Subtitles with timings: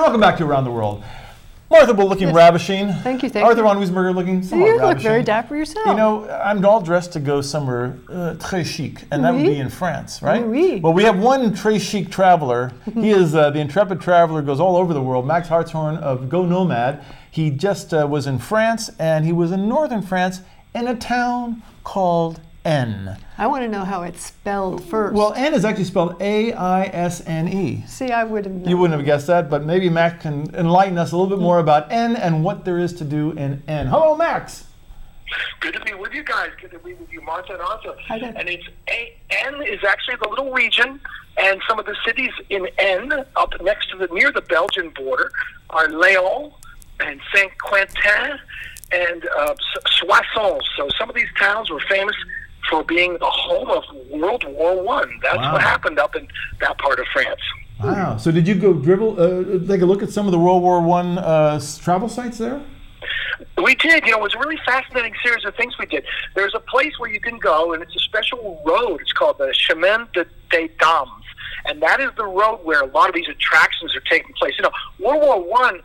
[0.00, 1.04] welcome back to Around the World.
[1.70, 2.36] Martha Bull looking Yes.
[2.36, 2.92] ravishing.
[3.04, 3.66] Thank you, thank Arthur you.
[3.68, 5.86] von Wiesenberger looking somewhat You look very dapper yourself.
[5.86, 9.58] You know, I'm all dressed to go somewhere uh, très chic, and that would be
[9.58, 10.44] in France, right?
[10.44, 10.80] Oui.
[10.80, 12.72] Well, we have one très chic traveler.
[12.92, 15.26] he is uh, the intrepid traveler, goes all over the world.
[15.26, 17.04] Max Hartshorne of Go Nomad.
[17.30, 20.40] He just uh, was in France, and he was in northern France
[20.74, 23.18] in a town called Aisne.
[23.38, 25.14] I want to know how it's spelled first.
[25.14, 27.84] Well, Aisne is actually spelled A I S N E.
[27.86, 28.66] see, I wouldn't.
[28.66, 31.58] You wouldn't have guessed that, but maybe Max can enlighten us a little bit more
[31.58, 33.88] about Aisne and what there is to do in Aisne.
[33.88, 34.64] Hello, Max.
[35.60, 36.50] Good to be with you guys.
[36.60, 37.94] Good to be with you, Martha and Arthur.
[38.08, 38.32] Hi there.
[38.36, 41.00] And it's A- Aisne is actually the little region,
[41.38, 45.30] and some of the cities in Aisne, up next to the near the Belgian border,
[45.70, 46.52] are Léon
[47.00, 48.38] and Saint Quentin
[48.92, 49.54] and uh,
[49.98, 50.62] Soissons.
[50.76, 52.16] So some of these towns were famous
[52.70, 55.18] for being the home of World War One.
[55.22, 55.52] That's Wow.
[55.54, 56.26] what happened up in
[56.60, 57.40] that part of France.
[57.82, 58.16] Wow.
[58.18, 60.80] So did you go dribble, uh, take a look at some of the World War
[60.80, 62.60] One uh, travel sites there?
[63.62, 64.04] We did.
[64.04, 66.04] You know, it was a really fascinating series of things we did.
[66.34, 69.00] There's a place where you can go, and it's a special road.
[69.00, 71.24] It's called the Chemin de, des Dames,
[71.66, 74.54] and that is the road where a lot of these attractions are taking place.
[74.58, 75.80] You know, World War One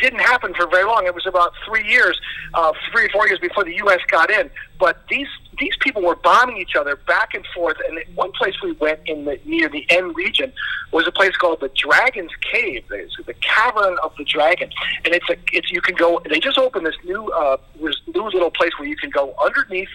[0.00, 1.06] didn't happen for very long.
[1.06, 2.18] It was about three years,
[2.54, 3.98] uh, three or four years before the U.S.
[4.08, 4.48] got in.
[4.78, 5.26] But these
[5.58, 7.76] these people were bombing each other back and forth.
[7.88, 10.52] And one place we went in the near the Aisne region
[10.92, 12.84] was a place called the Dragon's Cave.
[12.90, 14.70] It's the Cavern of the Dragon,
[15.04, 16.20] and it's a it's you can go.
[16.28, 19.88] They just opened this new uh, new little place where you can go underneath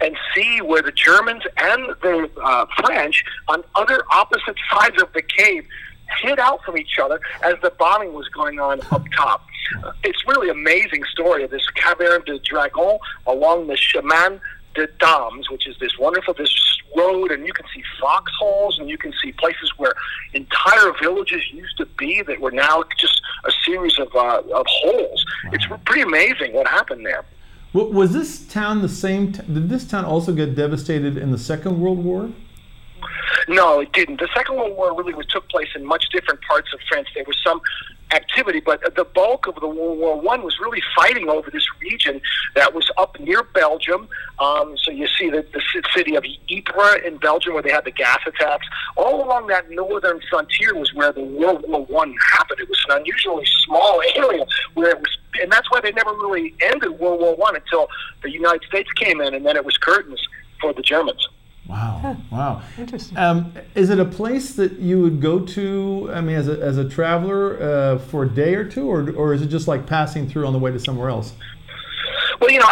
[0.00, 5.22] and see where the Germans and the uh, French on other opposite sides of the
[5.22, 5.64] cave
[6.20, 9.46] hid out from each other as the bombing was going on up top.
[10.04, 14.40] It's really amazing story of this Caverne de Dragon along the Chemin
[14.74, 16.54] de Dames, which is this wonderful this
[16.96, 19.92] road, and you can see foxholes, and you can see places where
[20.32, 25.24] entire villages used to be that were now just a series of uh, of holes.
[25.52, 27.24] It's pretty amazing what happened there.
[27.72, 29.32] Was this town the same?
[29.32, 32.30] T- did this town also get devastated in the Second World War?
[33.48, 34.20] No, it didn't.
[34.20, 37.08] The Second World War really was, took place in much different parts of France.
[37.14, 37.60] There was some
[38.12, 42.20] activity, but the bulk of the World War One was really fighting over this region
[42.54, 44.08] that was up near Belgium.
[44.42, 45.62] Um, so you see the, the
[45.94, 48.66] city of Ypres in Belgium, where they had the gas attacks.
[48.96, 52.58] All along that northern frontier was where the World War One happened.
[52.58, 54.44] It was an unusually small area
[54.74, 57.86] where it was, and that's why they never really ended World War One until
[58.22, 60.20] the United States came in, and then it was curtains
[60.60, 61.28] for the Germans.
[61.68, 62.62] Wow, wow.
[62.76, 63.16] Interesting.
[63.16, 66.10] Um, is it a place that you would go to?
[66.12, 69.32] I mean, as a, as a traveler uh, for a day or two, or, or
[69.32, 71.32] is it just like passing through on the way to somewhere else?
[72.40, 72.71] Well, you know, I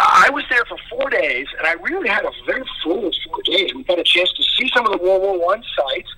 [0.71, 3.73] for four days, and I really had a very full four days.
[3.75, 6.10] We got a chance to see some of the World War One sites,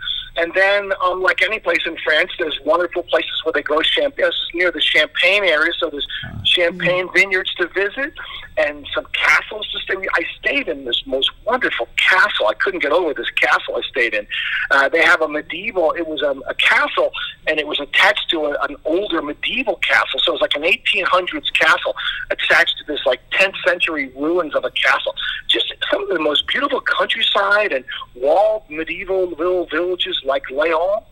[0.43, 4.25] and then, um, like any place in France, there's wonderful places where they grow champagne.
[4.25, 6.05] This is near the Champagne area, so there's
[6.43, 8.11] champagne vineyards to visit
[8.57, 9.95] and some castles to stay.
[10.13, 12.47] I stayed in this most wonderful castle.
[12.47, 14.27] I couldn't get over this castle I stayed in.
[14.69, 15.91] Uh, they have a medieval.
[15.93, 17.11] It was um, a castle,
[17.47, 20.19] and it was attached to a, an older medieval castle.
[20.23, 21.95] So it was like an 1800s castle
[22.31, 25.15] attached to this like 10th century ruins of a castle.
[25.47, 31.03] Just some of the most beautiful countryside and walled medieval little villages like Leon,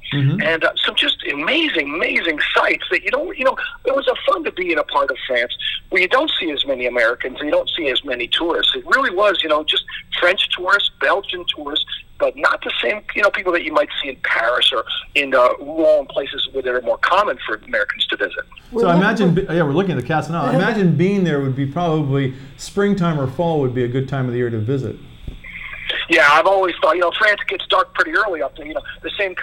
[0.43, 3.55] and uh, some just amazing, amazing sights that you don't, you know,
[3.85, 5.55] it was a fun to be in a part of France
[5.89, 8.73] where you don't see as many Americans and you don't see as many tourists.
[8.75, 9.83] It really was, you know, just
[10.19, 11.85] French tourists, Belgian tourists,
[12.21, 15.33] but not the same, you know, people that you might see in Paris or in
[15.33, 18.45] uh, Rouen places where they're more common for Americans to visit.
[18.71, 20.43] So I imagine, yeah, we're looking at the castle now.
[20.43, 24.27] I imagine being there would be probably springtime or fall would be a good time
[24.27, 24.95] of the year to visit.
[26.09, 28.67] Yeah, I've always thought, you know, France gets dark pretty early up there.
[28.67, 29.33] You know, the same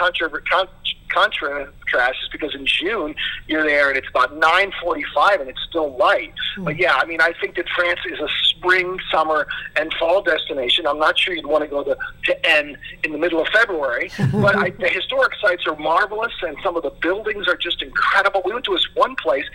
[1.09, 3.15] contra, con, contrast is because in June
[3.47, 6.33] you're there and it's about 9:45 and it's still light.
[6.59, 9.47] But yeah, I mean, I think that France is a spring, summer,
[9.77, 10.87] and fall destination.
[10.87, 14.11] I'm not sure you'd want to go to to Aisne in the middle of February,
[14.33, 18.43] but I, the historic sites are marvelous and some of the buildings are just incredible.
[18.45, 19.47] We went to this one place,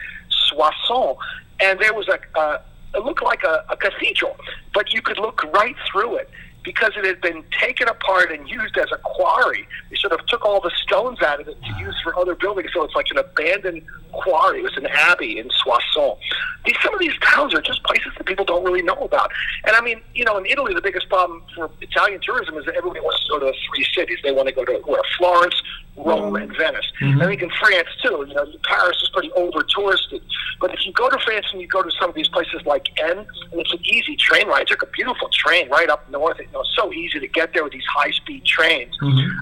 [0.50, 1.18] Soissons,
[1.60, 2.20] and there was a.
[2.38, 2.62] Uh,
[2.96, 4.38] it looked like a, a cathedral,
[4.72, 6.30] but you could look right through it
[6.64, 9.68] because it had been taken apart and used as a quarry.
[9.90, 12.70] They sort of took all the stones out of it to use for other buildings,
[12.74, 14.60] so it's like an abandoned quarry.
[14.60, 16.20] It was an abbey in Soissons.
[16.66, 19.32] These, some of these towns are just places that people don't really know about.
[19.66, 22.76] And I mean, you know, in Italy, the biggest problem for Italian tourism is that
[22.76, 24.20] everybody wants to go to the three cities.
[24.24, 25.62] They want to go to where, Florence,
[26.06, 26.86] Rome and Venice.
[27.22, 28.26] I think in France too.
[28.28, 30.22] You know, Paris is pretty over touristed.
[30.60, 32.86] But if you go to France and you go to some of these places like
[33.02, 34.62] Aisne, and it's an easy train ride.
[34.62, 36.38] I took a beautiful train right up north.
[36.52, 38.96] Know, it's so easy to get there with these high speed trains.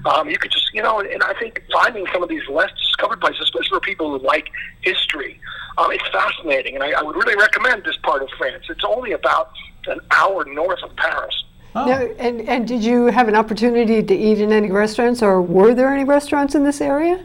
[0.06, 3.20] Um, you could just, you know, and I think finding some of these less discovered
[3.20, 4.48] places, especially for people who like
[4.80, 5.38] history,
[5.78, 6.74] um, it's fascinating.
[6.74, 8.64] And I, I would really recommend this part of France.
[8.68, 9.50] It's only about
[9.86, 11.41] an hour north of Paris.
[11.74, 11.86] Oh.
[11.86, 15.74] Now, and, and did you have an opportunity to eat in any restaurants, or were
[15.74, 17.24] there any restaurants in this area?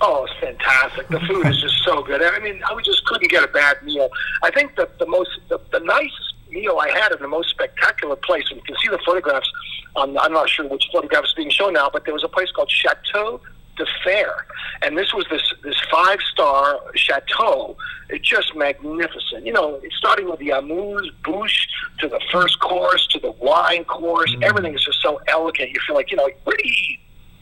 [0.00, 1.08] Oh, it's fantastic.
[1.08, 2.22] The food is just so good.
[2.22, 4.08] I mean, I just couldn't get a bad meal.
[4.42, 8.16] I think that the most, the, the nicest meal I had in the most spectacular
[8.16, 9.50] place, and you can see the photographs.
[9.96, 12.50] Um, I'm not sure which photograph is being shown now, but there was a place
[12.52, 13.40] called Chateau
[13.76, 14.34] de Fère,
[14.82, 17.76] and this was this this five star chateau.
[18.08, 19.44] It's just magnificent.
[19.44, 21.66] You know, it's starting with the amuse bouche
[22.04, 24.34] to the first course to the wine course.
[24.42, 25.70] Everything is just so elegant.
[25.70, 27.00] You feel like you know, where do you eat?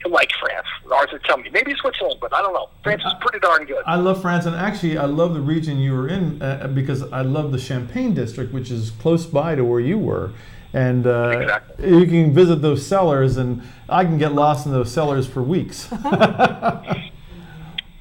[0.09, 0.67] like France.
[0.91, 1.49] Arthur, tell me.
[1.53, 2.67] Maybe Switzerland, but I don't know.
[2.83, 3.83] France is pretty darn good.
[3.85, 7.21] I love France, and actually, I love the region you were in uh, because I
[7.21, 10.31] love the Champagne district, which is close by to where you were.
[10.73, 11.89] And uh, Exactly.
[11.97, 15.87] you can visit those cellars, and I can get lost in those cellars for weeks.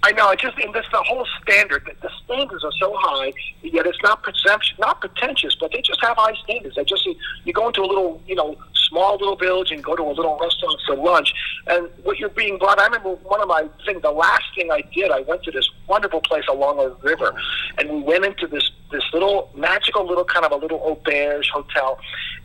[0.04, 0.30] I know.
[0.30, 1.88] It just and this the whole standard.
[2.00, 3.32] The, standards are so high,
[3.62, 6.74] yet it's not presumption, not pretentious, but they just have high standards.
[6.74, 7.06] They just
[7.44, 8.56] you go into a little, you know,
[8.88, 11.32] small little village and go to a little restaurant for lunch,
[11.68, 12.80] and what you're being brought.
[12.80, 14.00] I remember one of my thing.
[14.00, 17.32] The last thing I did, I went to this wonderful place along a river,
[17.78, 21.98] and we went into this this little magical little kind of a little auberge hotel,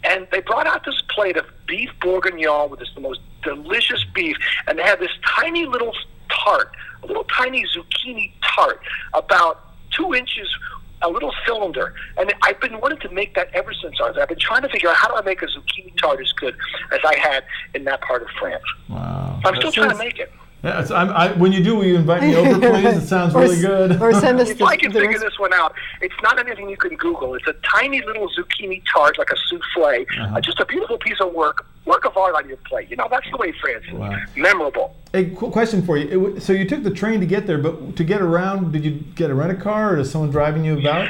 [0.04, 4.38] and they brought out this plate of beef bourguignon with this the most delicious beef,
[4.68, 5.94] and they had this tiny little
[6.48, 6.72] tart,
[7.04, 8.82] a little tiny zucchini tart,
[9.14, 10.48] about two inches,
[11.02, 11.94] a little cylinder.
[12.18, 14.00] And I've been wanting to make that ever since.
[14.00, 14.22] Arthur.
[14.22, 16.56] I've been trying to figure out how do I make a zucchini tart as good
[16.92, 18.64] as I had in that part of France.
[18.90, 19.40] wow.
[19.46, 20.32] I'm still trying to make it.
[20.68, 22.98] Yeah, I'm, I, when you do, will you invite me over, please?
[23.04, 24.02] It sounds Or really good.
[24.02, 26.38] Or send us If the, I can the figure rest- this one out, it's not
[26.40, 27.36] anything you can Google.
[27.36, 31.34] It's a tiny little zucchini tart, like a souffle, uh, just a beautiful piece of
[31.34, 32.90] work, work of art on your plate.
[32.90, 33.94] You know, that's the way France is.
[33.94, 34.18] Wow.
[34.36, 34.96] Memorable.
[35.14, 36.36] A qu- question for you.
[36.36, 38.92] It so you took the train to get there, but to get around, did you
[39.16, 41.08] get a rent a car, or is someone driving you about?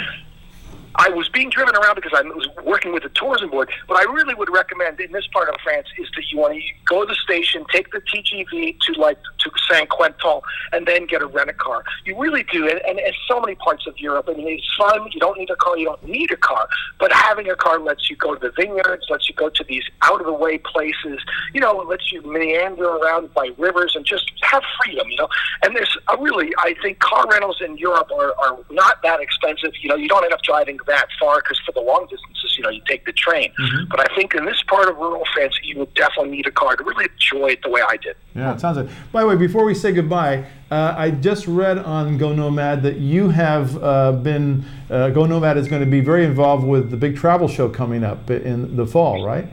[0.97, 3.69] I was being driven around because I was working with the tourism board.
[3.85, 6.61] What I really would recommend in this part of France is that you want to
[6.85, 10.41] go to the station, take the TGV to like to Saint Quentin,
[10.71, 11.83] and then get a rent a car.
[12.05, 14.27] You really do, and, and in so many parts of Europe.
[14.27, 15.07] I mean, it's fun.
[15.13, 15.77] You don't need a car.
[15.77, 16.67] You don't need a car,
[16.99, 19.83] but having a car lets you go to the vineyards, lets you go to these
[20.01, 21.19] out of the way places.
[21.53, 25.07] You know, it lets you meander around by rivers and just have freedom.
[25.09, 25.29] You know,
[25.61, 29.73] and there's a really, I think, car rentals in Europe are, are not that expensive.
[29.81, 32.63] You know, you don't end up driving that far because for the long distances, you
[32.63, 33.51] know, you take the train.
[33.89, 36.75] But I think in this part of rural France, you would definitely need a car
[36.75, 38.15] to really enjoy it the way I did.
[38.35, 38.89] Yeah, it sounds like.
[39.11, 42.97] By the way, before we say goodbye, uh, I just read on Go Nomad that
[42.97, 46.97] you have uh, been uh, Go Nomad is going to be very involved with the
[46.97, 49.47] big travel show coming up in the fall, right?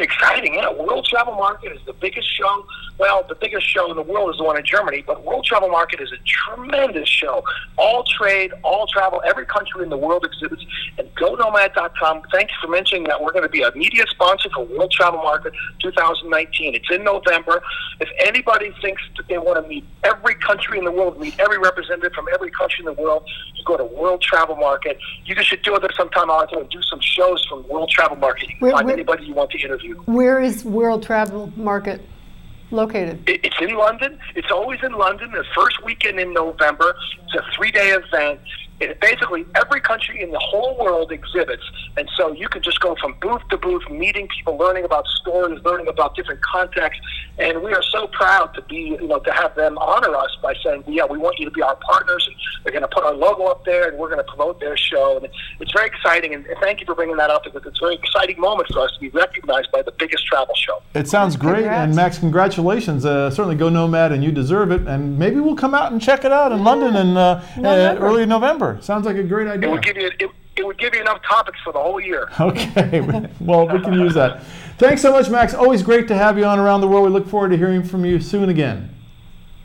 [0.00, 0.72] Very exciting, yeah.
[0.72, 2.64] World Travel Market is the biggest show.
[2.98, 5.68] Well, the biggest show in the world is the one in Germany, but World Travel
[5.68, 7.42] Market is a tremendous show.
[7.76, 10.64] All trade, all travel, every country in the world exhibits.
[10.98, 14.64] And GoNomad.com, thank you for mentioning that we're going to be a media sponsor for
[14.64, 15.52] World Travel Market
[15.82, 16.74] 2019.
[16.74, 17.62] It's in November.
[18.00, 21.58] If anybody thinks that they want to meet every country in the world, meet every
[21.58, 23.24] representative from every country in the world,
[23.54, 24.98] you go to World Travel Market.
[25.26, 28.48] You just should do it sometime, Arthur, and do some shows from World Travel Market.
[28.50, 29.89] You can Where- find where- anybody you want to interview.
[30.06, 32.00] Where is World Travel Market
[32.70, 33.22] located?
[33.26, 34.18] It's in London.
[34.34, 35.32] It's always in London.
[35.32, 36.94] The first weekend in November.
[37.24, 38.40] It's a three-day event.
[38.80, 41.62] It, basically, every country in the whole world exhibits,
[41.98, 45.60] and so you can just go from booth to booth, meeting people, learning about stories,
[45.64, 47.02] learning about different contexts.
[47.38, 50.54] And we are so proud to be, you know, to have them honor us by
[50.64, 53.14] saying, "Yeah, we want you to be our partners." And they're going to put our
[53.14, 55.18] logo up there, and we're going to promote their show.
[55.18, 55.28] And
[55.60, 56.34] it's very exciting.
[56.34, 58.92] And thank you for bringing that up because it's a very exciting moment for us
[58.94, 60.80] to be recognized by the biggest travel show.
[60.94, 63.04] It sounds great, and Max, congratulations!
[63.04, 64.86] Uh, certainly, Go Nomad, and you deserve it.
[64.86, 68.24] And maybe we'll come out and check it out in London in uh, uh, early
[68.26, 68.69] November.
[68.80, 69.70] Sounds like a great It idea.
[69.70, 72.28] would give you it, it would give you enough topics for the whole year.
[72.40, 73.00] Okay,
[73.40, 74.42] well, we can use that.
[74.78, 75.54] Thanks so much, Max.
[75.54, 77.04] Always great to have you on Around the World.
[77.04, 78.94] We look forward to hearing from you soon again.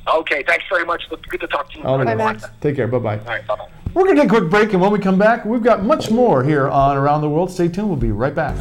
[0.07, 1.03] Okay, thanks very much.
[1.29, 1.83] Good to talk to you.
[1.83, 2.15] All right, Bye.
[2.15, 2.45] Max.
[2.61, 2.87] Take care.
[2.87, 3.17] Bye bye.
[3.19, 3.69] All right, bye bye.
[3.93, 6.11] We're going to take a quick break, and when we come back, we've got much
[6.11, 7.49] more here on Around the World.
[7.49, 7.87] Stay tuned.
[7.87, 8.55] We'll be right back.